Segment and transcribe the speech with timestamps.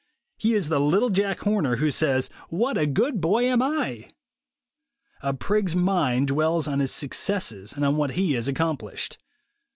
[0.35, 4.09] He is the little Jack Horner who says, "What a good boy am I!"
[5.21, 9.19] A prig's mind dwells on his suc cesses and on what he has accomplished.